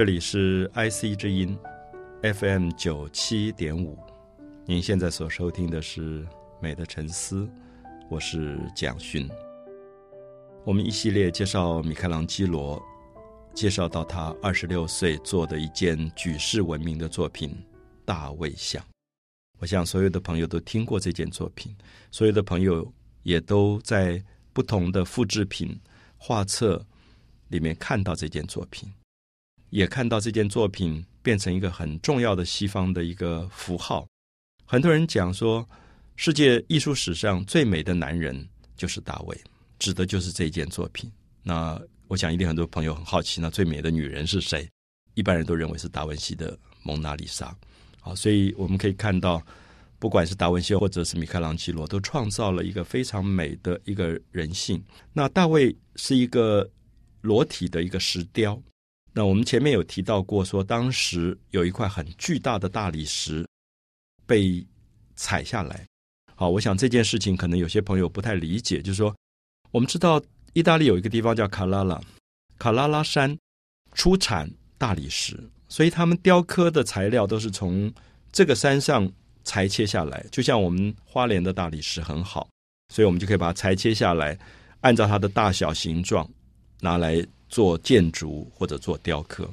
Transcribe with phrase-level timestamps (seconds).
[0.00, 1.54] 这里是 IC 之音
[2.22, 3.98] FM 九七点五，
[4.64, 6.24] 您现在所收听的是
[6.58, 7.42] 《美的沉思》，
[8.08, 9.28] 我是蒋勋。
[10.64, 12.82] 我们一系列介绍米开朗基罗，
[13.52, 17.50] 介绍到他二十六岁做的一件举世闻名的作品
[18.06, 18.82] 《大卫像》。
[19.58, 21.76] 我想所有的朋友都听过这件作品，
[22.10, 22.90] 所有的朋友
[23.22, 25.78] 也都在不同的复制品、
[26.16, 26.82] 画册
[27.48, 28.90] 里面看到这件作品。
[29.70, 34.06] 也看到这件作品变成一个很重要的西方的一个符号。
[34.66, 35.68] 很多人讲说，
[36.16, 39.40] 世界艺术史上最美的男人就是大卫，
[39.78, 41.10] 指的就是这件作品。
[41.42, 44.68] 那我想一定很多朋友很好奇，那最美的女人是谁？
[45.14, 47.46] 一般人都认为是达文西的《蒙娜丽莎》。
[48.00, 49.42] 好，所以我们可以看到，
[49.98, 54.82] 不管是达文西或者是米开朗基罗，都创造了一个非常美的一个人性。
[55.12, 56.68] 那大卫是一个
[57.20, 58.60] 裸体的一个石雕。
[59.12, 63.44] 那我们前面有提到过，说当时有一块很巨大的大理石
[64.24, 64.64] 被
[65.16, 65.84] 踩下来。
[66.36, 69.14] 好，我想这件事情可能有些朋友不太理解，就是说，
[69.72, 70.22] 我们知道
[70.52, 72.00] 意大利有一个地方叫卡拉拉，
[72.56, 73.36] 卡拉拉山
[73.94, 75.36] 出产大理石，
[75.68, 77.92] 所以他们雕刻的材料都是从
[78.30, 79.10] 这个山上
[79.42, 80.24] 裁切下来。
[80.30, 82.48] 就像我们花莲的大理石很好，
[82.94, 84.38] 所以我们就可以把它裁切下来，
[84.82, 86.30] 按照它的大小形状
[86.80, 87.26] 拿来。
[87.50, 89.50] 做建筑或者做雕刻，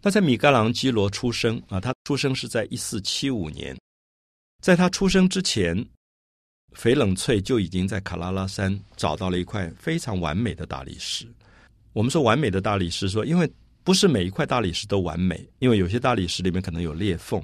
[0.00, 3.76] 那在米开朗基罗出生啊，他出生是在一四七五年，
[4.62, 5.76] 在他出生之前，
[6.76, 11.26] 翡冷翠就已经在卡拉拉山找到了一块非常完美的大理石。
[11.92, 13.50] 我们说完美的大理石，说因为
[13.82, 17.42] 不是每一块大理石都完美，因为有些大理石里面可能有裂缝，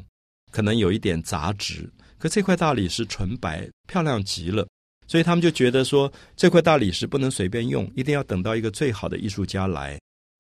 [0.53, 4.67] 可能有一点杂质，可这块大理石纯白，漂亮极了。
[5.11, 9.99] 所以他们就觉得说，这块大理石不能随便用，一定要等到一个最好的艺术家来，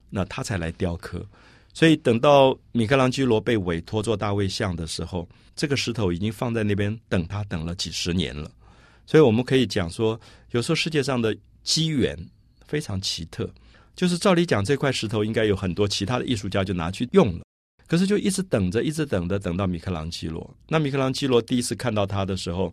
[0.08, 1.26] 那他才来雕刻。
[1.74, 8.48] 所以等到米开朗基罗被委托做大卫像的时候，这个石头已经放在那边等他等了几十年了。
[9.06, 10.18] 所以我们可以讲说，
[10.52, 12.16] 有时候世界上的机缘
[12.64, 13.52] 非常奇特，
[13.96, 17.44] 就是照理讲这块石头应该有很多其他的艺术家就拿去用了，
[17.88, 20.48] 可是就一直等着，一直等着，等到米开朗基罗。
[20.68, 22.72] 那米开朗基罗第一次看到他的时候。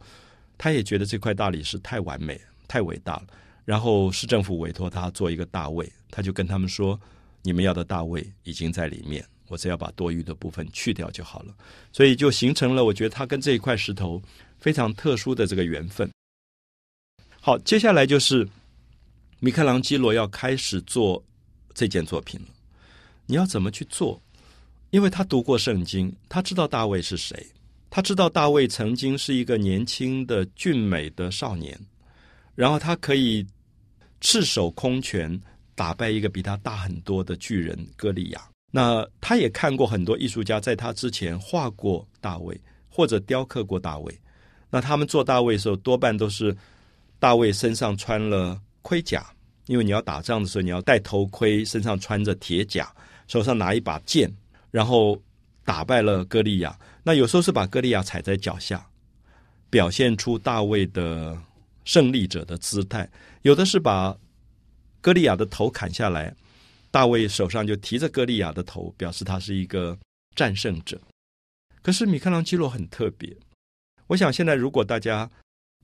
[0.58, 3.28] 他也觉得这块大理石太完美、太伟大了。
[3.64, 7.00] 然后市政府委托他做一个大卫，他就跟他们说
[7.44, 11.54] ：“你们要的大卫已经在里面，我只要把多余的部分去掉就好了。”
[11.92, 14.22] 所以就形成了，我觉得他跟这一块石头
[14.58, 16.10] 非常特殊的这个缘分。
[17.42, 18.48] 好，接下来就是
[19.40, 21.24] 米开朗基罗要开始做
[21.74, 22.48] 这件作品了。
[23.26, 24.22] 你要怎么去做？
[24.90, 27.46] 因为他读过圣经，他知道大卫是谁。
[27.90, 31.80] 他知道大卫曾经是一个年轻的俊美的少年，
[32.54, 33.46] 然后他可以
[34.22, 35.40] 赤手空拳
[35.74, 38.42] 打败一个比他大很多的巨人歌利亚。
[38.72, 42.60] 那他也看过很多艺术家在他之前画过大卫
[42.90, 44.20] 或者雕刻过大卫。
[44.70, 46.56] 那他们做大卫的时候，多半都是
[47.20, 49.26] 大卫身上穿了盔甲，
[49.68, 52.94] 因为你要打仗的时候你要戴头盔，身上穿着铁甲，
[53.28, 54.30] 手上拿一把剑，
[54.72, 55.18] 然后
[55.64, 56.78] 打败了歌利亚。
[57.08, 58.86] 那有时候是把歌利亚踩在脚下，
[59.70, 61.42] 表现出大卫的
[61.86, 63.08] 胜利者的姿态；
[63.44, 64.14] 有的是把
[65.00, 66.36] 歌利亚的头砍下来，
[66.92, 69.98] 大卫手上就提着歌利亚的头，表示他是一个
[70.36, 71.00] 战胜者。
[71.82, 73.34] 可是米开朗基罗很特别，
[74.08, 75.32] 我想现在如果大家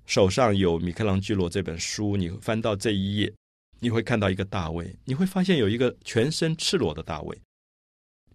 [0.06, 3.34] 手上有米开朗基罗这本书，你翻到这一页，
[3.80, 7.42] 你会看到一个大卫，你会发现有一个全身赤裸的大卫。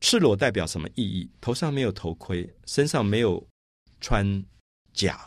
[0.01, 1.29] 赤裸代表什么意义？
[1.41, 3.45] 头上没有头盔，身上没有
[4.01, 4.45] 穿
[4.93, 5.19] 甲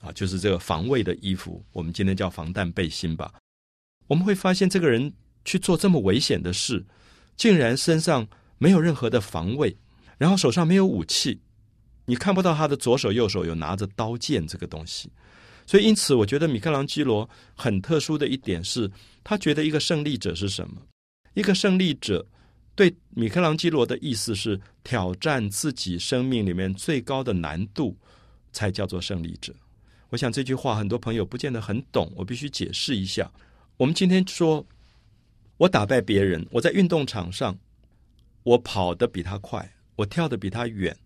[0.00, 1.64] 啊，就是这个防卫的衣服。
[1.72, 3.34] 我们今天叫防弹背心吧。
[4.06, 5.12] 我们会发现，这个人
[5.44, 6.84] 去做这么危险的事，
[7.36, 8.26] 竟然身上
[8.58, 9.76] 没有任何的防卫，
[10.18, 11.40] 然后手上没有武器，
[12.04, 15.10] 你看不到他的左手、右手有拿着刀剑这个东西。
[15.66, 18.90] 所以，因此，我觉得米开朗基罗很特殊的一点是，
[19.24, 20.80] 他觉得一个胜利者是什么？
[21.34, 22.24] 一个胜利者。
[22.74, 27.96] 对米开朗基罗的意思是挑战自己生命里面最高的难度，
[28.52, 29.54] 才叫做胜利者。
[30.08, 33.30] 我想这句话很多朋友不见得很懂，我必须解释一下。
[33.76, 34.66] 我们今天说，
[35.56, 37.58] 我打败别人，我在运动场上，
[38.42, 40.96] 我跑得比他快，我跳得比他远，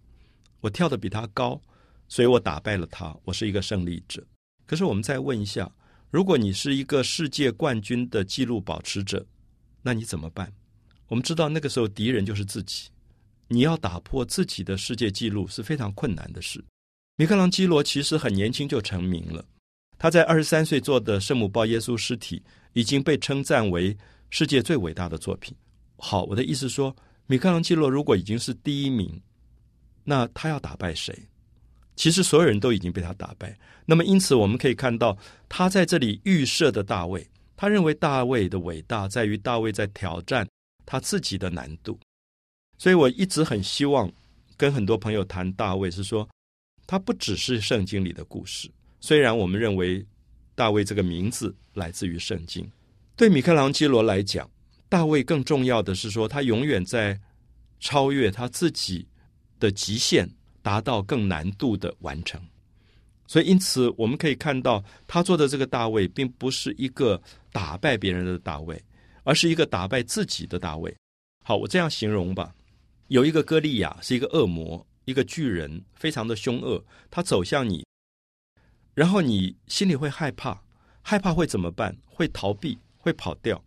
[0.61, 1.61] 我跳得比他高，
[2.09, 4.25] 所以我打败了他，我是一个胜利者。
[4.67, 5.71] 可是我们再问一下，
[6.11, 9.25] 如果你是一个世界冠军的纪录保持者，
[9.83, 10.53] 那你怎么办？
[11.09, 12.89] 我们知道那个时候敌人就是自己，
[13.49, 16.65] 你要打破自己的世界纪录是非常困难的事。
[17.17, 19.45] 米开朗基罗其实很年轻就成名了，
[19.99, 22.43] 他在二十三岁做的圣母抱耶稣尸体
[22.73, 23.97] 已经被称赞为
[24.31, 25.57] 世界最伟大的作品。
[25.97, 26.95] 好，我的意思说，
[27.27, 29.21] 米开朗基罗如果已经是第一名，
[30.05, 31.17] 那他要打败谁？
[31.95, 33.57] 其实所有人都已经被他打败。
[33.87, 35.17] 那么因此我们可以看到，
[35.49, 37.27] 他在这里预设的大卫，
[37.57, 40.47] 他认为大卫的伟大在于大卫在挑战
[40.87, 41.99] 他自己的难度。
[42.79, 44.11] 所以我一直很希望
[44.57, 46.27] 跟很多朋友谈大卫，是说
[46.87, 48.71] 他不只是圣经里的故事。
[49.01, 50.07] 虽然我们认为
[50.55, 52.71] 大卫这个名字来自于圣经，
[53.15, 54.49] 对米开朗基罗来讲，
[54.89, 57.21] 大卫更重要的是说他永远在
[57.81, 59.07] 超越他自己
[59.59, 60.29] 的极限，
[60.63, 62.41] 达到更难度的完成。
[63.27, 67.21] 所以因此我们可以看到他做的这个大卫，并不是一个
[67.53, 68.81] 打败别人的大卫，
[69.27, 70.97] 而是一个打败自己的大卫。
[71.45, 72.55] 好，我这样形容吧。
[73.09, 76.83] 有一个歌利亚是一个恶魔，一个巨人，非常的凶恶。
[77.11, 77.85] 他走向你，
[78.95, 80.63] 然后你心里会害怕，
[81.03, 81.97] 害怕会怎么办？
[82.07, 83.63] 会逃避，会跑掉。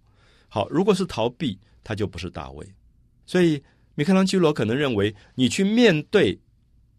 [0.47, 2.65] 好，如果是逃避，他就不是大卫。
[3.25, 3.61] 所以
[3.95, 6.39] 米开朗基罗可能认为，你去面对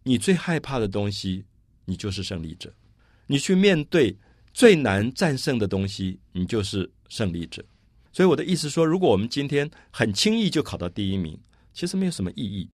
[0.03, 1.43] 你最害怕的东西，
[1.85, 2.69] 你就是胜利者；
[3.25, 4.15] 你去面对
[4.53, 7.63] 最难战胜的东西，你就是胜利者。
[8.11, 11.39] 所以我的意思说，如果我们今天很轻易就考到第一名。
[11.73, 12.69] 其实没有什么意义。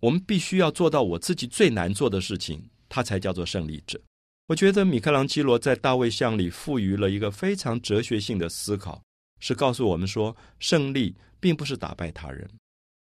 [0.00, 4.00] 我们必须要做到我自己最难做的事情，它才叫做胜利者。
[4.48, 9.00] 我觉得米开朗基罗在大卫像里赋予了一个非常哲学性的思考，
[9.38, 12.50] 是告诉我们说，胜利并不是打败他人，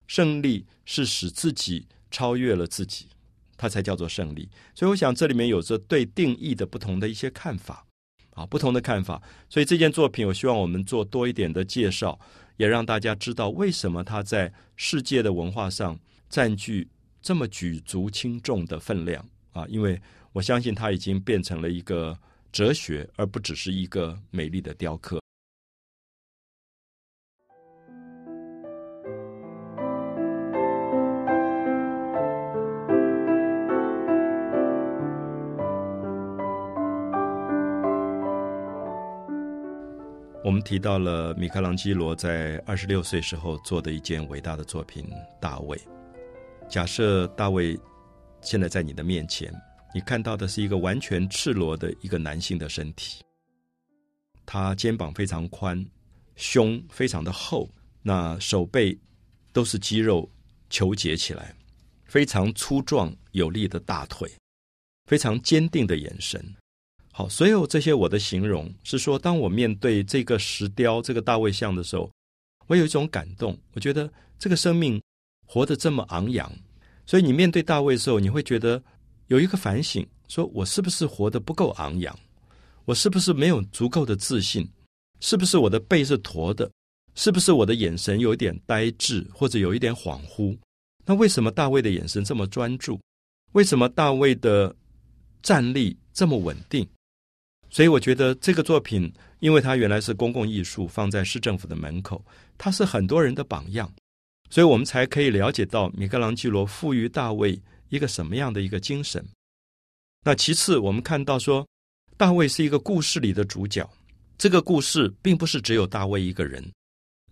[0.08, 3.06] 胜利是使自己超越了自己，
[3.56, 4.50] 他才叫做胜利。
[4.74, 7.86] 所以，我想这里面有着对定义的不同的一些看法
[8.34, 9.22] 啊，不同的看法。
[9.48, 12.18] 所以这件作品，我希望我们做多一点的介绍。
[12.56, 15.98] 也让大家知道为什么它在世界的文化上
[16.28, 16.86] 占据
[17.22, 19.64] 这么举足轻重的分量啊！
[19.66, 19.98] 因为
[20.34, 22.18] 我相信它已经变成了一个
[22.52, 25.18] 哲学，而不只是一个美丽的雕刻。
[40.62, 45.04] 提到了米开朗基罗在二十六岁时候做的一件伟大的作品
[45.40, 45.76] 《大卫》。
[46.68, 47.78] 假设大卫
[48.40, 49.52] 现在在你的面前，
[49.94, 53.22] 你看到的是一个完全赤裸的一个男性的身体，
[54.46, 55.84] 他肩膀非常宽，
[56.36, 57.68] 胸非常的厚，
[58.02, 58.96] 那手背
[59.52, 60.30] 都是肌肉
[60.68, 61.54] 球结起来，
[62.04, 64.30] 非常粗壮有力的大腿，
[65.06, 66.42] 非常坚定的眼神。
[67.20, 72.10] 好，所有这些我的形容是说，当我面对这个石雕、这个大卫像的时候，
[72.66, 73.54] 我有一种感动。
[73.74, 74.98] 我觉得这个生命
[75.46, 76.50] 活得这么昂扬，
[77.04, 78.82] 所以你面对大卫的时候，你会觉得
[79.26, 82.18] 有一个反省：说我是不是活得不够昂扬？
[82.86, 84.66] 我是不是没有足够的自信？
[85.20, 86.70] 是不是我的背是驼的？
[87.14, 90.56] 是不是我的眼神有一点呆滞，或者有一点恍惚？
[91.04, 92.98] 那为什么大卫的眼神这么专注？
[93.52, 94.74] 为什么大卫的
[95.42, 96.88] 站立这么稳定？
[97.70, 102.24] 所以我觉得这个作品，因为它原来是公共艺术，放在市政府的门口，
[102.58, 103.90] 它是很多人的榜样，
[104.50, 109.24] 所以我们才可以了解到米开朗基罗赋予大卫一个什么样的一个精神。
[110.24, 111.66] 那其次，我们看到说，
[112.16, 113.88] 大卫是一个故事里的主角，
[114.36, 116.70] 这个故事并不是只有大卫一个人，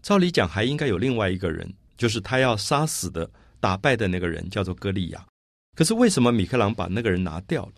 [0.03, 3.29] 照理讲还应该有另外一个人，就是他要杀死的、
[3.59, 5.27] 打败的那个人，叫做歌利亚。
[5.77, 7.73] 可是为什么米开朗把那个人拿掉了？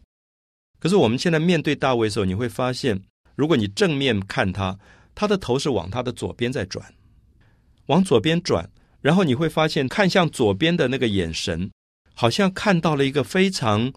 [0.81, 2.99] 可是我们现在面对大卫的时候，你会发现，
[3.37, 4.77] 如果你正面看他，
[5.15, 6.95] 他的头是往他的左边在转，
[7.87, 8.67] 往左边转，
[9.03, 11.71] 然后你会发现，看向左边的那个眼神，
[12.15, 13.93] 好像看到了一个非常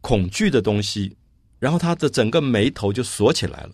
[0.00, 1.16] 恐惧的东西，
[1.58, 3.72] 然后他的整个眉头就锁起来了，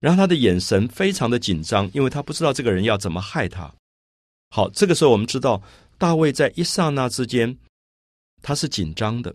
[0.00, 3.70] 然后他的眼神非常的紧张，因为他不知道这个人要怎么害他。
[4.48, 5.62] 好，这个时候我们知道，
[5.98, 7.58] 大卫在一刹那之间，
[8.40, 9.34] 他是紧张的。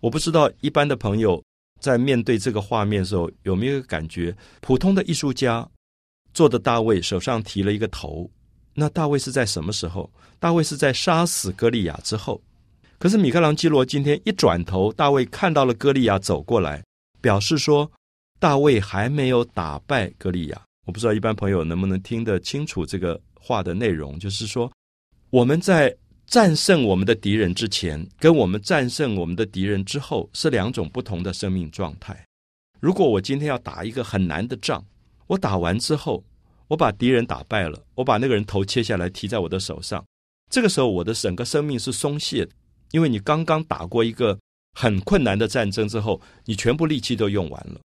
[0.00, 1.40] 我不知道一般的朋友。
[1.82, 5.68] 在面对这个画面的时候，有没有感觉普通的艺术家
[6.32, 8.30] 做的大卫手上提了一个头？
[8.72, 10.08] 那大卫是在什么时候？
[10.38, 12.40] 大卫是在杀死歌利亚之后。
[12.98, 16.82] 可是米开朗基罗今天一转头，大卫看到了歌利亚走过来，
[17.20, 17.90] 表示说
[18.38, 20.62] 大卫还没有打败歌利亚。
[20.86, 24.70] 我不知道一般朋友能不能听得清楚这个话的内容，就是说
[25.30, 25.92] 我们在。
[26.32, 32.24] 战胜我们的敌人之前，跟我们战胜我们的敌人之后是两种不同的生命状态。
[32.80, 34.82] 如果我今天要打一个很难的仗，
[35.26, 36.24] 我打完之后，
[36.68, 40.02] 我把敌人打败了，我把那个人头切下来提在我的手上，
[40.50, 42.52] 这个时候我的整个生命是松懈的，
[42.92, 44.38] 因为你刚刚打过一个
[44.72, 47.78] 很困难的战争之后，你全部力气都用完了。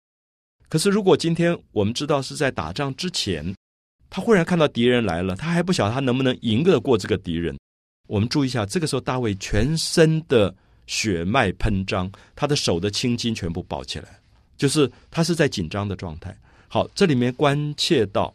[0.69, 3.55] 可是如果今天我们知道是在打仗之前，
[4.07, 7.57] 他忽然看到敌人来了，他还不晓得他能不能赢得过这个敌人。
[8.07, 10.53] 我们注意一下，这个时候大卫全身的
[10.87, 14.19] 血脉喷张，他的手的青筋全部抱起来，
[14.57, 16.37] 就是他是在紧张的状态。
[16.67, 18.33] 好，这里面关切到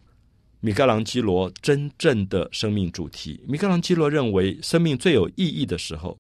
[0.60, 3.40] 米开朗基罗真正的生命主题。
[3.46, 6.18] 米开朗基罗认为，生命最有意义的时候，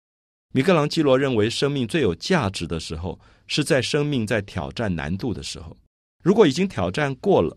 [0.53, 5.77] 米开朗基罗认为生命最有价值的时候，是在生命在挑战难度的时候。
[6.23, 7.57] 如果已经挑战过了，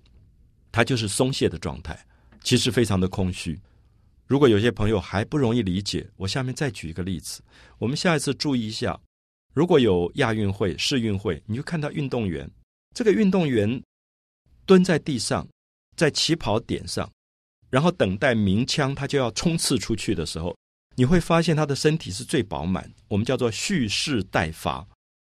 [0.71, 1.99] 他就是松懈的状态，
[2.43, 3.59] 其实非常的空虚。
[4.31, 7.41] 如果有些朋友还不容易理解，我下面再举一个例子。
[7.77, 8.97] 我们下一次注意一下，
[9.53, 12.49] 如果有亚运会、世运会，你就看到运动员，
[12.95, 13.83] 这个运动员
[14.65, 15.45] 蹲在地上，
[15.97, 17.11] 在起跑点上，
[17.69, 20.55] 然后等待鸣枪，他就要冲刺出去的时候，
[20.95, 24.87] 你会发现他的身体是最饱满，我们叫做蓄势待发，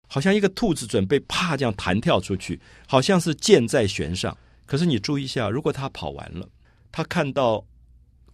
[0.07, 4.35] 好像一个兔子准备啪这样弹跳出去，好像是箭在弦上。
[4.65, 6.49] 可是你注意一下，如果他跑完了，
[6.91, 7.63] 他看到。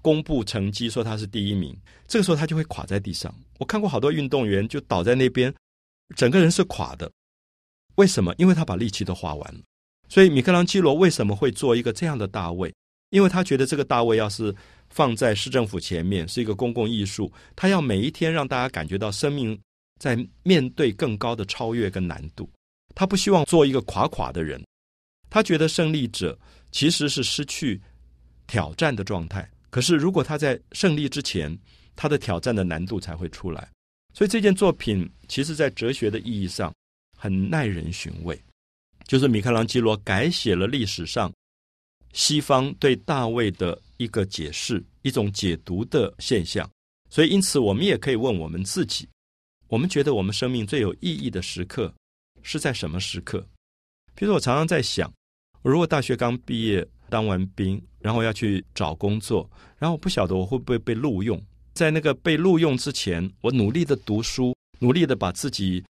[0.04, 1.76] 公布成绩说他是第一名，
[2.08, 3.34] 这个时候他就会垮在地上。
[3.58, 5.52] 我看过好多运动员就倒在那边，
[6.16, 7.12] 整个人是垮的。
[7.96, 8.36] 为什么？
[8.38, 9.62] 因为他把力气都花完了。
[10.10, 12.72] 所以米开朗基罗为什么会做一个这样的大卫？
[13.12, 14.54] 因为他觉得这个大卫要是
[14.90, 19.58] 放在市政府前面是一个公共艺术，他要每一天让大家感觉到生命
[20.00, 22.50] 在面对更高的超越跟难度。
[22.94, 24.62] 他不希望做一个垮垮的人。
[25.30, 26.38] 他觉得胜利者
[26.72, 27.82] 其实是失去
[28.46, 29.50] 挑战的状态。
[29.74, 31.58] 可是，如果他在胜利之前，
[31.96, 33.68] 他的挑战的难度才会出来。
[34.14, 36.72] 所以，这件作品其实在哲学的意义上
[37.18, 38.40] 很耐人寻味。
[39.08, 41.34] 就是米开朗基罗改写了历史上
[42.14, 46.70] 西方对大卫的一个解释、一种解读的现象。
[47.10, 49.10] 所以，因此我们也可以问我们自己：
[49.70, 51.92] 我们觉得我们生命最有意义的时刻
[52.44, 53.44] 是在什么时刻？
[54.14, 55.12] 比如，我常常在想，
[55.64, 56.88] 我如果大学刚毕业。
[57.10, 61.42] 当完兵，然后要去找工作，然后我不晓得我会不会被录用。
[61.74, 65.82] 在那个被录用之前，我努力的读书，努力的把自己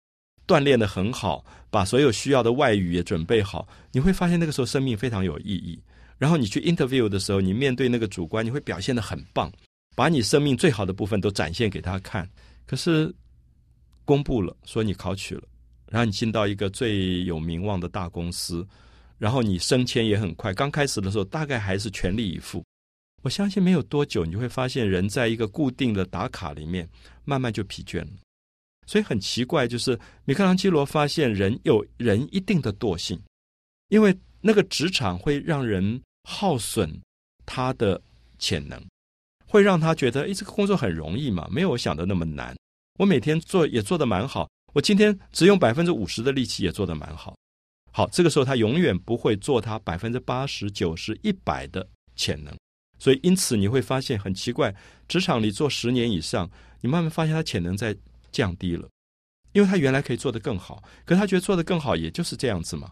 [0.46, 3.68] 锻炼的很好，把所有需要的外语也准备好。
[3.92, 5.82] 你会发现那个时候生命非常有意义。
[6.20, 9.52] 然后你去 interview 的时候，你面对那个主观，你会表现的很棒，
[9.96, 12.30] 把你生命最好的部分都展现给他看。
[12.68, 13.12] 可是
[14.06, 15.44] 公布了，说你考取了，
[15.90, 18.66] 然后你进到一个最有名望的大公司。
[19.18, 22.64] 然后你升迁也很快，刚开始的时候大概还是全力以赴。
[23.22, 26.88] 我相信没有多久，你就会发现人在一个固定的打卡里面，
[27.24, 28.12] 慢慢就疲倦了。
[28.86, 33.18] 所以很奇怪，就是米开朗基罗发现人有人一定的惰性，
[33.88, 36.94] 因为那个职场会让人耗损
[37.46, 38.02] 他的
[38.38, 38.78] 潜能，
[39.46, 42.54] 会让他觉得，哎，这个工作很容易嘛，没有我想的那么难。
[43.00, 47.34] 我每天做也做得蛮好，我今天只用百分之五十的力气也做得蛮好。
[47.96, 52.52] 好，这个时候他永远不会做他百分之八十九十一百的潜能，
[52.98, 54.74] 所以因此你会发现很奇怪，
[55.08, 56.50] 职场里做十年以上，
[56.82, 57.96] 你慢慢发现他潜能在
[58.32, 58.90] 降低了，
[59.52, 62.92] 因为他原来可以做得更好，可他觉得做得更好也就是这样子嘛。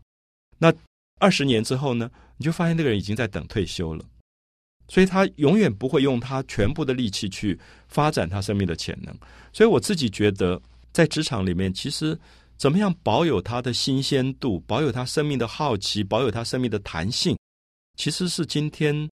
[0.59, 0.71] 那
[1.19, 4.05] 二十年之后呢，你就发现那个人已经在等退休了，
[4.87, 9.17] 所以他永远不会用他全部的力气去发展他生命的潜能。
[9.51, 10.61] 所以我自己觉得，
[10.93, 12.15] 在职场里面，其实。
[12.61, 17.35] 怎么样保有它的新鲜度，保有它生命的好奇，保有它生命的弹性，
[17.97, 19.09] 其实是今天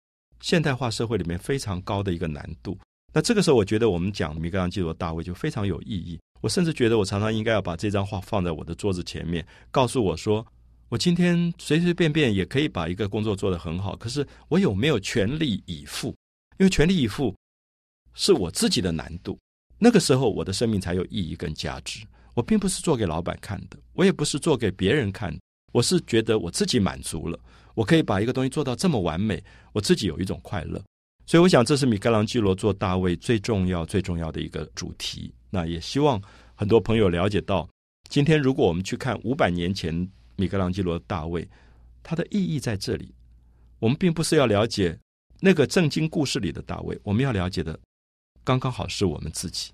[0.40, 2.78] 现代化社会里面非常高的一个难度。
[3.12, 6.20] 那这个时候，我觉得我们讲米开朗基罗大卫就非常有意义。
[6.40, 10.46] 我甚至觉得，我常常应该要把这张画放在我的桌子前面，告诉我说，
[10.88, 13.96] 我今天随随便便也可以把一个工作做得很好。
[13.96, 16.14] 可是我有没有全力以赴？
[16.58, 17.34] 因为全力以赴
[18.14, 19.36] 是我自己的难度。
[19.80, 22.06] 那个时候，我的生命才有意义跟价值。
[22.34, 25.36] 我并不是做给老板看的，我也不是做给别人看，
[25.72, 27.38] 我是觉得我自己满足了，
[27.74, 30.82] 我可以把一个东西做到这么完美，我自己有一种快乐。
[31.24, 35.32] 所以，我想这是米开朗基罗做大卫最重要、最重要的一个主题。
[35.50, 36.20] 那也希望
[36.54, 37.68] 很多朋友了解到，
[38.08, 39.94] 今天如果我们去看五百年前
[40.36, 41.48] 米开朗基罗的大卫，
[42.02, 43.14] 它的意义在这里。
[43.78, 44.98] 我们并不是要了解
[45.40, 47.78] 那个正经故事里的大卫，我们要了解的
[48.42, 49.70] 刚刚好是我们自己。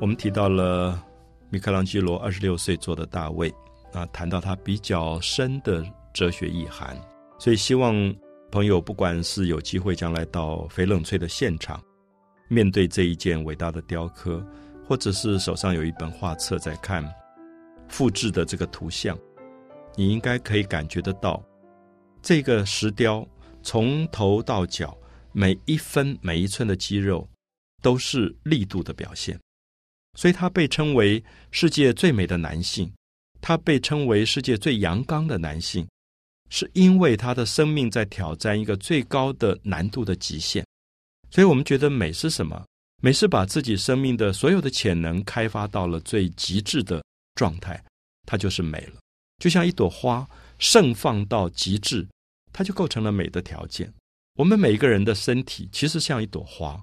[0.00, 0.98] 我们提到了
[1.50, 3.52] 米开朗基罗二十六岁做的大卫
[3.92, 6.98] 啊，谈到他比较深的哲学意涵，
[7.38, 7.94] 所以希望
[8.50, 11.78] 朋友不管是有机会将来到翡冷翠的现场，
[12.48, 14.42] 面对这一件伟大的雕刻，
[14.88, 17.06] 或者是手上有一本画册在看
[17.86, 19.18] 复制的这个图像，
[19.96, 21.44] 你应该可以感觉得到，
[22.22, 23.26] 这个石雕
[23.62, 24.96] 从头到脚
[25.32, 27.28] 每一分每一寸的肌肉
[27.82, 29.38] 都是力度的表现，
[30.14, 32.92] 所以他被称为世界最美的男性，
[33.40, 35.86] 他被称为世界最阳刚的男性，
[36.48, 40.66] 是因为他的生命在挑战一个最高的难度的极限。
[41.30, 42.64] 所以我们觉得美是什么？
[43.02, 47.02] 美是把自己生命的所有的潜能开发到了最极致的
[47.34, 47.82] 状态，
[48.26, 48.94] 它就是美了。
[49.38, 52.06] 就像一朵花盛放到极致，
[52.52, 53.90] 它就构成了美的条件。
[54.34, 56.78] 我们每一个人的身体其实像一朵花，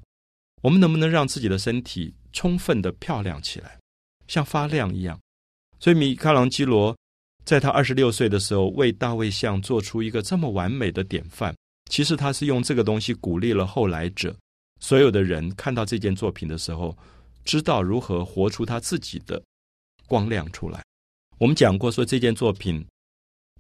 [0.63, 3.79] 我们能不能让自己的身体充分的漂亮起来，
[4.27, 5.20] 像发亮一样？
[5.79, 6.96] 所以米开朗基罗
[7.44, 11.51] 在他二十六岁的时候为大卫像做出一个这么完美的典范。
[11.89, 14.36] 其实他是用这个东西鼓励了后来者，
[14.79, 16.96] 所有的人看到这件作品的时候，
[17.44, 19.41] 知道如何活出他自己的
[20.06, 20.84] 光亮出来。
[21.39, 22.86] 我们讲过说这件作品，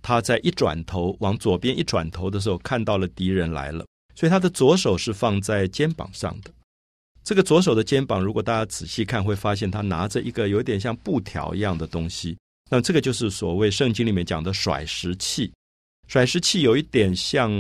[0.03, 6.51] 他在一转头往左边一转头的时候，看到了敌人来了，所以他的左手是放在肩膀上的。
[7.27, 12.37] 这个左手的肩膀，如果大家仔细看，会发现他拿着一个有点像布条一样的东西。
[12.71, 15.51] 那这个就是所谓圣经里面讲的甩石器。
[16.07, 17.51] 甩石器有一点像。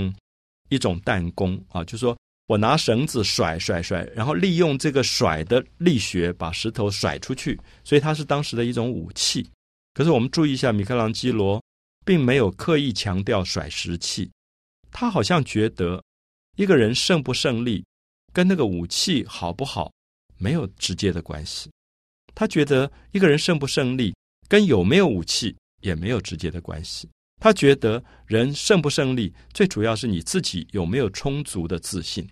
[0.69, 2.13] 一种弹弓啊，就是说
[2.47, 9.49] 我拿绳子甩甩甩，然后利用这个甩的力学把石头甩出去，所以它是当时的一种武器。
[9.93, 11.63] 可是我们注意一下，米开朗基罗
[12.05, 14.29] 并没有刻意强调甩石器，
[14.91, 16.03] 他好像觉得
[16.57, 17.81] 一个人胜不胜利
[18.33, 19.91] 跟那个武器好不好
[20.37, 21.69] 没有直接的关系。
[22.35, 24.13] 他觉得一个人胜不胜利
[24.47, 27.09] 跟有没有武器也没有直接的关系。
[27.39, 32.27] 他觉得人胜不胜利，最主要是你自己有没有充足的自信，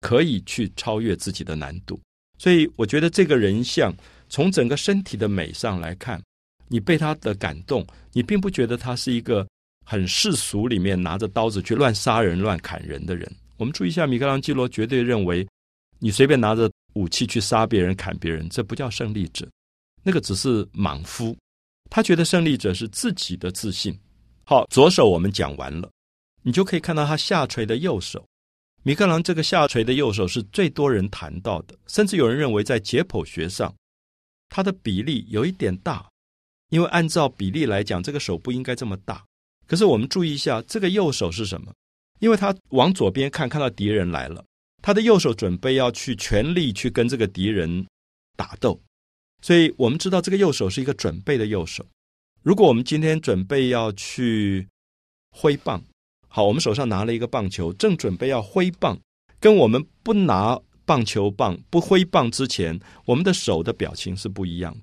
[0.00, 2.00] 可以去超越自己的难度。
[2.38, 3.94] 所以，我觉得这个人像
[4.28, 6.20] 从整个身体的美上来看，
[6.66, 9.46] 你被他的感动，你并不觉得他是一个
[9.86, 13.32] 很世俗里面拿着刀子去乱杀人、乱砍人的人。
[13.62, 15.46] 我们注意一下，米开朗基罗绝对认为，
[16.00, 19.48] 你随便拿着武器去杀别人、砍别人，这不叫胜利者，
[20.02, 21.36] 那个只是莽夫。
[21.88, 23.96] 他觉得胜利者是自己的自信。
[24.42, 25.88] 好，左手我们讲完了，
[26.42, 28.26] 你就可以看到他下垂的右手。
[28.82, 33.72] 米开朗这个下垂的右手是最多人谈到的，甚至有人认为在解剖学上，
[34.48, 36.04] 它的比例有一点大，
[36.70, 39.24] 因为按照比例来讲，这个手不应该这么大。
[39.68, 41.72] 可是我们注意一下，这个右手是什么？
[42.22, 44.44] 因为他往左边看，看到敌人来了，
[44.80, 47.84] 他的右手准备要去全力去跟这个敌人
[48.36, 48.80] 打斗，
[49.40, 51.84] 所以我们知道这个右手是一个准备的右手。
[52.40, 54.68] 如果我们今天准备要去
[55.32, 55.82] 挥棒，
[56.28, 58.96] 好，我们手上拿了一个棒球，正准备要挥棒，
[59.40, 64.80] 跟我们不拿棒球棒、不挥棒之前，我们的手的表情是不一样的。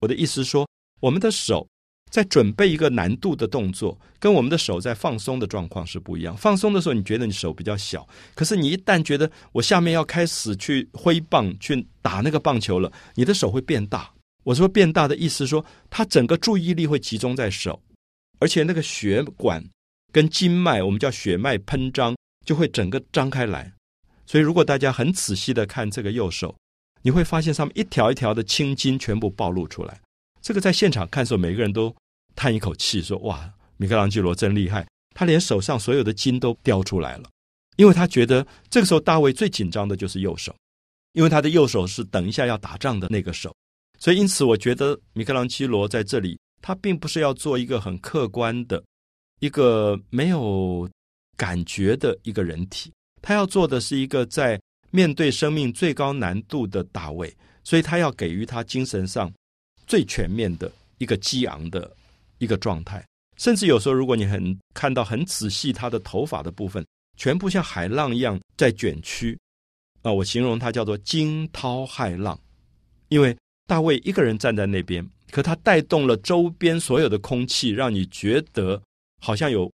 [0.00, 0.66] 我的意思说，
[1.00, 1.68] 我们的手
[2.10, 6.36] 在准备一个难度的动作，跟我们的手在放松的状况是不一样。
[6.36, 14.10] 放松的时候，你觉得你手比较小，可是你一旦觉得我下面要开始去挥棒、去打那个棒球了，你的手会变大。
[14.44, 17.82] 我说变大的意思，说他整个注意力会集中在手，
[18.38, 19.62] 而且那个血管
[20.12, 22.16] 跟经脉，我们叫血脉喷张，
[22.46, 23.72] 就会整个张开来。
[24.24, 26.54] 所以，如果大家很仔细的看这个右手，
[27.02, 30.00] 你会发现上面一条一条的青筋全部暴露出来。
[30.46, 31.92] 这个在现场看的时候，每个人都
[32.36, 34.86] 叹一口气，说：“哇，米开朗基罗真厉害！
[35.12, 37.28] 他连手上所有的筋都雕出来了，
[37.74, 40.54] 因为他觉得这个时候大卫最紧张的就是右手，
[41.14, 43.52] 因为他的右手是等一下要打仗的那个手。”
[43.98, 48.80] 所以，因此，我觉得米开朗基罗在这里，他并不是要做一个很客观的、
[49.40, 50.88] 一个没有
[51.36, 54.60] 感觉的一个人体，他要做的是一个在
[54.92, 59.28] 面对生命最高难度的大卫，所以他要给予他精神上
[59.86, 61.94] 最全面的一个激昂的
[62.38, 63.04] 一个状态。
[63.36, 69.38] 甚至有时候，如果你很看到很仔细，他的头发的部分全部像海浪一样在卷曲
[70.02, 72.38] 啊，我形容它叫做惊涛骇浪，
[73.08, 73.36] 因为。
[73.68, 78.80] 大卫一个人站在那边，可他带动了周边所有的空气，让你觉得
[79.20, 79.68] 好像有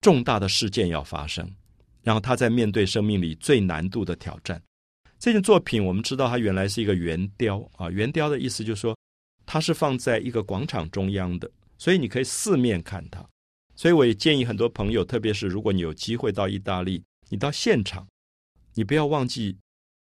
[0.00, 1.44] 重大的事件要发生。
[2.04, 4.62] 然后他在面对生命里最难度的挑战。
[5.18, 7.90] 这件作品我们知道，它原来是一个圆雕啊。
[7.90, 8.96] 圆雕的意思就是说，
[9.52, 13.22] 它是放在一个广场中央的，所以你可以四面看它。
[13.76, 18.08] 所以我也建议很多朋友，特别是如果你有机会到意大利，你到现场，
[18.72, 19.58] 你不要忘记。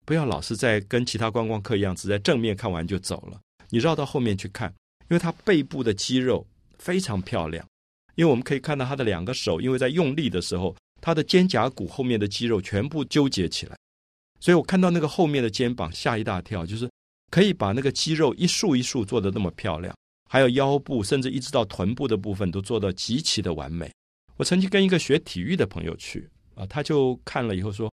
[0.06, 3.42] 不要老是在跟其他观光客一样，只在正面看完就走了。
[3.70, 4.72] 你绕到后面去看，
[5.10, 6.46] 因为他背部的肌肉
[6.78, 7.68] 非常漂亮。
[8.14, 13.76] 因为我们可以看到他的两个手，因为在用力的时候，他的肩胛骨后面的肌肉全部纠结起来。
[14.40, 16.88] 所以我看到那个后面的肩膀吓一大跳，就是
[17.30, 19.96] 可以把那个肌肉一束一束做的那么漂亮，
[20.30, 23.92] 还有腰部，甚至一直到臀部的部分都做到极其的完美。
[24.38, 27.90] 我曾经跟一个学体育的朋友去啊，他就看了以后说。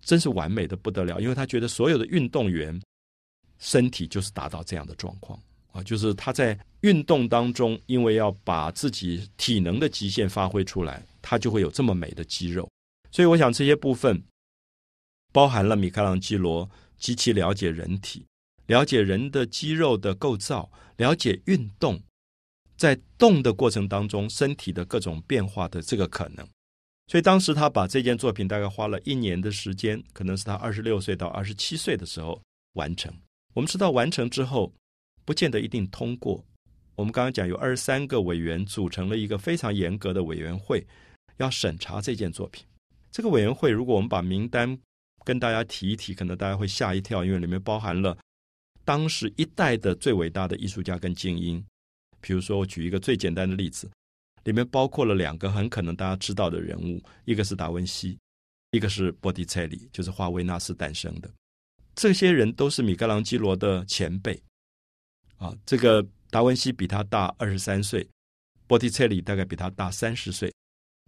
[0.00, 2.80] 真是完美的不得了，因为他觉得所有的运动员
[3.58, 5.38] 身体就是达到这样的状况
[5.72, 12.66] 啊，就是他在运动当中，因为要把自己体能的极限发挥出来，他就会有这么美的肌肉。
[13.10, 14.22] 所以，我想这些部分
[15.32, 18.24] 包含了米开朗基罗极其了解人体、
[18.68, 22.00] 了解人的肌肉的构造、了解运动
[22.76, 26.46] 在动的过程当中身体的各种变化的这个可能。
[27.08, 32.40] 所以当时他把这件作品大概花了一年的时间，可能是他二十六岁到二十七岁的时候
[32.74, 33.12] 完成。
[33.54, 34.72] 我们知道完成之后，
[35.24, 36.44] 不见得一定通过。
[36.94, 40.86] 我们刚刚讲有二十三个委员组成了一个非常严格的委员会，
[41.38, 42.66] 要审查这件作品。
[43.10, 44.78] 这个委员会，如果我们把名单
[45.24, 48.18] 跟大家提一提，可能大家会吓一跳，因为里面包含了
[48.88, 51.62] 当时一代的最伟大的艺术家跟精英。
[52.22, 53.86] 比如说，我举一个最简单的例子。
[54.44, 58.18] 里面包括了两个很可能大家知道的人物，一个是达文西，
[58.70, 61.30] 一个是波提切利，就是画维纳斯诞生的。
[61.94, 64.42] 这些人都是米开朗基罗的前辈
[65.36, 65.54] 啊。
[65.66, 68.08] 这个达文西比他大二十三岁，
[68.66, 70.50] 波提切利大概比他大三十岁。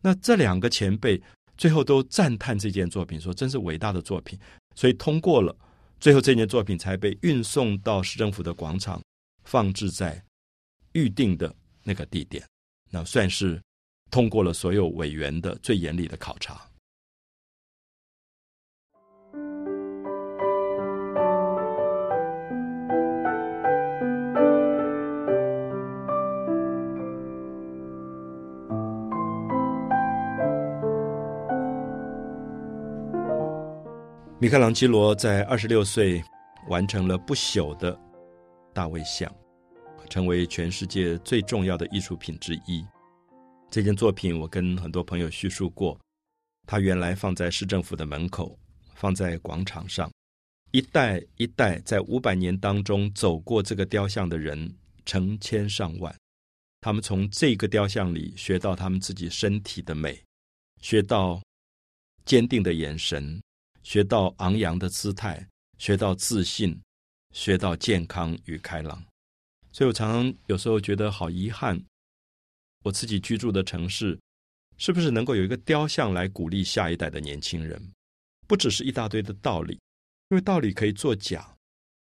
[0.03, 1.19] 那这两个前辈
[1.57, 4.38] 最后都赞叹这件作品，说真是伟大的作品，
[4.77, 5.57] 所以通过了。
[6.00, 9.02] 最后这件作品才被运送到市政府的广场，
[9.44, 10.24] 放置在
[10.92, 12.42] 预定的那个地点。
[12.90, 13.60] 那算是
[14.10, 16.69] 通过了所有委员的最严厉的考察。
[34.42, 36.24] 米开朗基罗在二十六岁
[36.68, 37.94] 完成了不朽的
[38.72, 39.31] 大卫像。
[40.09, 42.85] 成为全世界最重要的艺术品之一。
[43.70, 45.96] 这件作品我跟很多朋友叙述过，
[46.66, 48.59] 它原来放在市政府的门口，
[48.94, 50.11] 放在广场上，
[50.72, 54.74] 一代一代在五百年当中走过这个雕像的人
[55.05, 56.12] 成千上万，
[56.81, 60.20] 他们从这个雕像里学到他们自己身体的美，
[60.81, 61.40] 学到
[62.24, 63.40] 坚定的眼神，
[63.83, 66.81] 学到昂扬的姿态，学到自信，
[67.33, 69.05] 学到健康与开朗。
[69.73, 71.83] 所以我常常有时候觉得好遗憾，
[72.85, 74.19] 我自己居住的城市
[74.77, 77.81] 是不是能够有一个雕像来鼓励下一代的年轻人？
[78.47, 79.75] 不只是一大堆的道理，
[80.31, 81.55] 因为道理可以作假。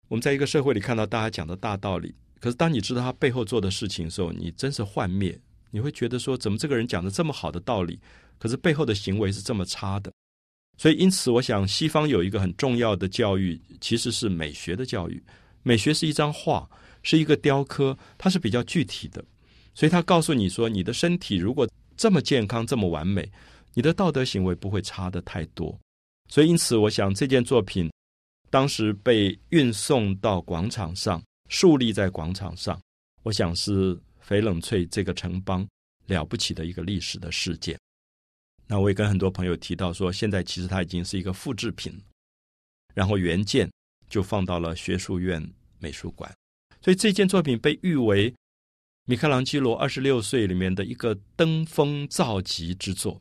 [0.08, 5.40] 我们在一个社会里看到大家讲的大道理，可是当你知道他背后做的事情的时候，你真是幻灭。
[5.72, 8.00] 你会觉得说，怎么这个人讲的这么好的道理，
[8.40, 10.12] 可是背后的行为是这么差的？
[10.80, 15.22] 所以，因此，我想西方有一个很重要的教育，其实是美学的教育。
[15.62, 16.68] 美学是一张画。
[17.02, 19.24] 是一个雕刻，它是比较具体的，
[19.74, 21.66] 所以他告诉你说，你的身体如果
[21.96, 23.26] 这么健康、这么完美，
[23.74, 25.74] 你的道德行为不会差的太多。
[26.28, 27.90] 所以，因此，我想这件作品
[28.50, 32.78] 当时被运送到广场上，树立在广场上，
[33.24, 35.66] 我想是翡冷翠这个城邦
[36.06, 37.80] 了不起的一个历史的事件。
[38.72, 41.92] 那我也跟很多朋友提到说，现在其实它已经是一个复制品，
[42.94, 43.68] 然后原件
[44.08, 45.44] 就放到了学术院
[45.80, 46.32] 美术馆。
[46.80, 48.32] 所以这件作品被誉为
[49.06, 53.20] 米开朗基罗二十六岁里面的一个登峰造极之作。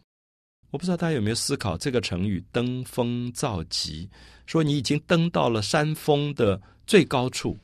[0.71, 4.07] 我不知道大家有没有思考这个成语“登峰造极”，
[4.45, 7.57] 说你已经登到了山峰的最高处，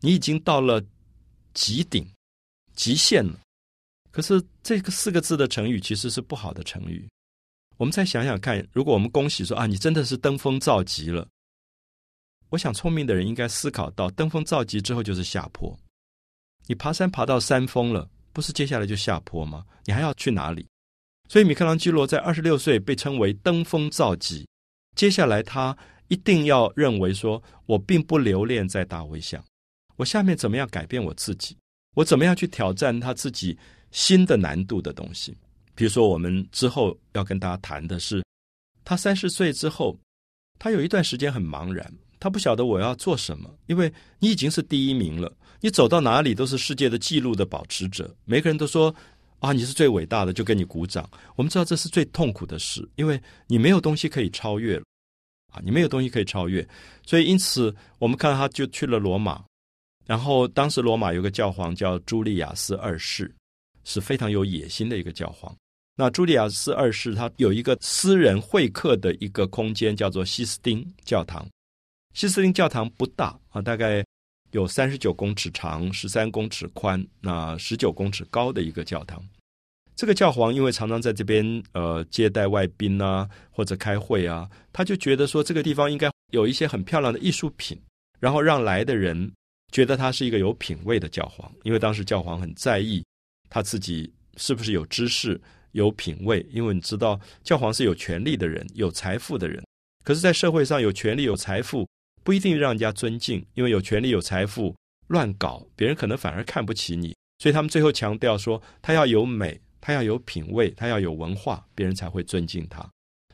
[0.00, 0.82] 你已经到了
[1.52, 2.08] 极顶、
[2.74, 3.38] 极限了。
[4.10, 7.06] 可是这个四个字的成语其实是不好的成语。
[7.76, 11.26] 我们再想想看，如果我们恭喜说啊，你真的是登峰造极了。
[12.48, 15.76] 我想，聪明的人应该思考到，登峰造极之后就是下坡。
[16.66, 19.64] 你爬山爬到山峰了，不是接下来就下坡吗？
[19.84, 20.66] 你还要去哪里？
[21.28, 24.46] 所以，米开朗基罗在二十六岁被称为登峰造极。
[24.94, 25.76] 接下来，他
[26.08, 29.44] 一定要认为说，我并不留恋在大卫像，
[29.96, 31.56] 我下面怎么样改变我自己？
[31.94, 33.58] 我怎么样去挑战他自己
[33.90, 35.36] 新的难度的东西？
[35.76, 38.24] 比如说，我们之后要跟大家谈的是，
[38.84, 39.96] 他三十岁之后，
[40.58, 41.88] 他有一段时间很茫然。
[42.18, 48.92] 他不晓得我要做什么，因为你已经是第一名了，你走到哪里都是世界的纪录的保持者，每个人都说
[49.38, 51.08] 啊你是最伟大的，就跟你鼓掌。
[51.36, 54.84] 我们知道这是最痛苦的事，因为你没有东西可以超越了
[55.52, 56.66] 啊，你没有东西可以超越，
[57.04, 59.44] 所以因此我们看到他就去了罗马，
[60.06, 63.32] 然后当时罗马有个教皇叫朱利亚斯二世，
[63.84, 65.54] 是非常有野心的一个教皇。
[65.98, 71.48] 那朱利亚斯二世他有一个私人会客的一个空间，叫做西斯丁教堂。
[72.12, 74.04] 西斯丁教堂不大啊，大概
[74.52, 79.26] 有三十九公尺长、十三公尺宽、那十九公尺高的一个教堂。
[79.94, 87.80] 这个教皇因为常常在这边呃接待外宾啊，或者开会啊，他就觉得说这个地方应该有一些很漂亮的艺术品，
[88.20, 89.32] 然后让来的人
[89.72, 91.50] 觉得他是一个有品位的教皇。
[91.62, 93.02] 因为当时教皇很在意
[93.48, 95.40] 他自己是不是有知识、
[95.76, 99.64] 有品位，因为你知道教皇是有权力的人、有财富的人，
[100.02, 101.86] 可是，在社会上有权力、有财富
[102.24, 104.74] 不一定让人家尊敬，因为有权力、有财富
[105.08, 107.14] 乱搞，别人可能反而看不起你。
[107.38, 109.60] 所以他们最后强调说，他要有美。
[109.78, 112.84] 他要有品位，他要有文化，别人才会尊敬他。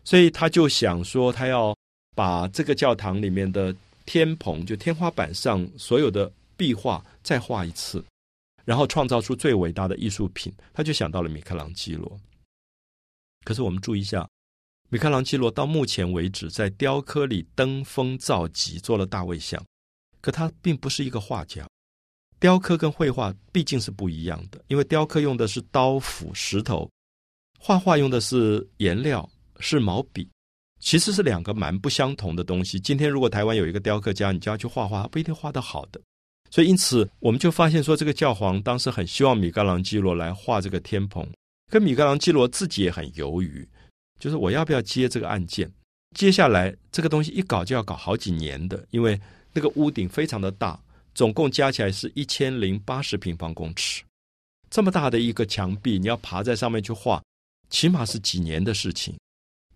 [0.05, 1.74] 所以他就想说，他要
[2.14, 3.74] 把这个教堂里面的
[4.05, 8.05] 天棚，就天花板上所有的壁画再画一次，
[8.66, 10.52] 然后创造出最伟大的艺术品。
[10.74, 12.20] 他就想到了米开朗基罗。
[13.44, 14.28] 可是我们注意一下，
[14.88, 19.62] 米开朗基罗到目前为止在雕刻里登峰造极，做了大卫像，
[20.20, 21.66] 可他并不是一个画家。
[22.38, 26.90] 雕刻跟绘画毕竟是不一样的，因为雕刻用的是刀斧石头，
[27.59, 29.28] 画画用的是颜料
[29.61, 30.28] 是毛笔，
[30.81, 32.81] 其实是两个蛮不相同的东西。
[32.81, 36.00] 今天如果台湾有一个雕刻家，你叫他去画画，不一定画得好的。
[36.50, 41.24] 所以因此我们就发现说，这个教皇当时很希望米开朗基罗来画这个天棚，
[41.72, 43.66] 可米开朗基罗自己也很犹豫，
[44.20, 45.72] 就是我要不要接这个案件？
[46.14, 49.18] 接下来这个东西一搞就要搞好几年的，因为
[49.54, 50.78] 那个屋顶非常的大。
[51.14, 54.02] 总共加起来是一千零八十平方公尺，
[54.68, 57.22] 这么大的一个墙壁，你要爬在上面去画，
[57.70, 59.14] 起码是几年的事情。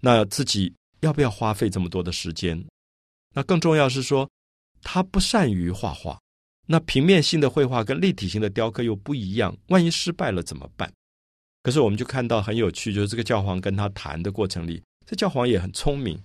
[0.01, 2.63] 那自己要不要花费这么多的时间？
[3.35, 4.29] 那更重要是说，
[4.83, 6.19] 他不善于画画。
[6.67, 10.93] 那平面性的绘画跟立体性的雕刻又不一样，万一失败了怎么办？
[11.67, 16.17] 可是我们就看到很有趣，就是这个教皇跟他谈的过程里，这教皇也很聪明，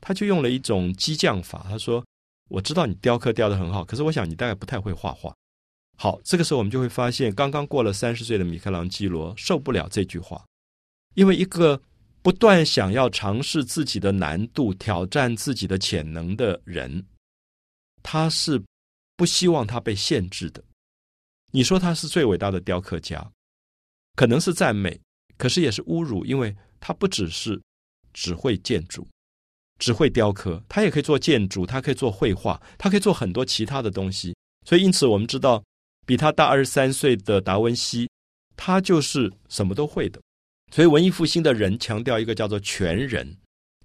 [0.00, 2.04] 他就用了一种激将法，他说。
[2.48, 5.32] 我知道你雕刻雕的很好，可是我想你大概不太会画画。
[5.96, 10.44] 好，这个时候我们就会发现，刚刚过了三十岁的米开朗基罗受不了这句话，
[11.14, 11.80] 因为一个
[12.22, 17.06] 不断想要尝试自己的难度、挑战自己的潜能的人，
[18.02, 18.60] 他是
[19.14, 20.64] 不希望他被限制的。
[21.52, 23.30] 你说他是最伟大的雕刻家，
[24.18, 25.00] 可能是赞美，
[25.36, 27.62] 可是也是侮辱，因为他不只是
[28.12, 29.06] 只会建筑。
[29.78, 34.34] 只会雕刻，他也可以做建筑，他可以做绘画，他可以做很多其他的东西。
[34.66, 35.62] 所以，因此我们知道，
[36.04, 38.10] 比他大二十三岁的达文西，
[38.56, 40.20] 他就是什么都会的。
[40.72, 43.36] 所以，文艺复兴的人强调一个叫做全人，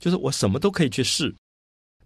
[0.02, 1.32] 就是我什么都可以去试。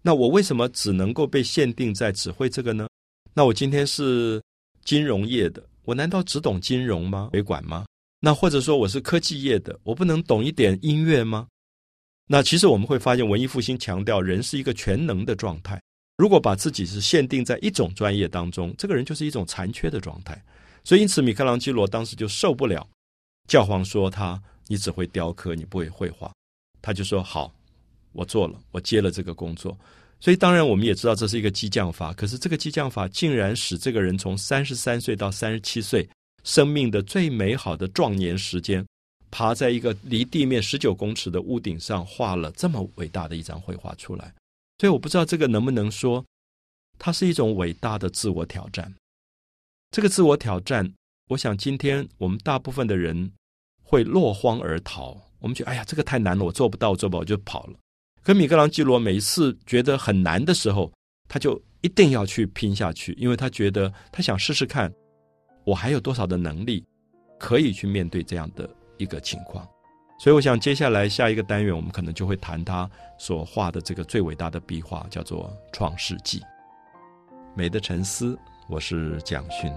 [0.02, 2.90] 那我为什么只能够被限定在只会这个呢？
[3.34, 4.44] 那我今天是
[4.84, 7.30] 金融业的，我难道只懂金融吗？
[7.32, 7.86] 没管吗？
[8.20, 11.48] 那或者说我是科技业的，我不能懂一点音乐吗？
[12.28, 15.82] 那其实我们会发现，文艺复兴强调人是一个全能的状态。
[16.18, 20.44] 如果把自己是限定在一种专业当中，这个人就是一种残缺的状态。
[20.84, 22.88] 所以，因此米开朗基罗当时就受不了
[23.48, 26.32] 教皇说他你只会雕刻，你不会绘画。
[26.82, 27.54] 他就说好，
[28.14, 29.78] 我做了，我接了这个工作。
[30.20, 32.12] 所以，当然我们也知道这是一个激将法。
[32.14, 36.10] 可是，这个激将法竟然使这个人从三十三岁到三十七岁，
[36.48, 38.84] 生命的最美好的壮年时间。
[39.30, 44.34] 爬在一个离地面十九公尺的屋顶上，画了这么伟大的一张绘画出来，
[44.80, 46.24] 所以我不知道这个能不能说，
[46.98, 48.96] 它是一种伟大的自我挑战。
[49.92, 50.94] 这个自我挑战，
[51.28, 53.34] 我想今天我们大部分的人
[53.84, 55.22] 会落荒而逃。
[55.40, 57.78] 我们觉得，哎呀，这个太难了，我做不到，做不到，我就跑了。
[58.24, 60.90] 可米格朗基罗每一次觉得很难的时候，
[61.28, 64.92] 他就一定要去拼下去，因为他觉得他想试试看，
[65.68, 66.84] 我还有多少的能力
[67.38, 68.68] 可以去面对这样的。
[69.00, 69.64] 一个情况，
[70.18, 76.40] 所以我想接下来下一个单元，我们可能就会谈他所画的这个最伟大的壁画，叫做《创世纪》。
[77.56, 78.36] 美的沉思，
[78.68, 79.72] 我是蒋勋。